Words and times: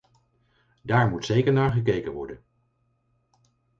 Daar 0.83 1.07
moet 1.09 1.25
zeker 1.25 1.53
naar 1.53 1.71
gekeken 1.71 2.11
worden. 2.11 2.43